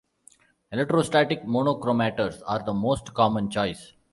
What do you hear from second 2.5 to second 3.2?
the most